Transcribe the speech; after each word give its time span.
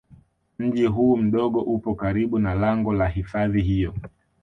Mji 0.59 0.85
huu 0.85 1.17
mdogo 1.17 1.61
upo 1.61 1.95
karibu 1.95 2.39
na 2.39 2.53
lango 2.55 2.93
la 2.93 3.07
hifadhi 3.07 3.61
hiyo 3.61 3.93